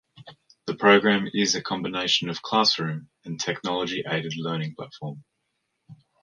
The 0.65 0.73
programme 0.73 1.27
is 1.31 1.53
a 1.53 1.61
combination 1.61 2.27
of 2.29 2.41
classroom 2.41 3.11
and 3.23 3.39
technology 3.39 4.03
aided 4.09 4.33
learning 4.35 4.73
platform. 4.73 5.23